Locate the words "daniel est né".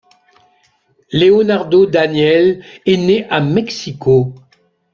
1.85-3.29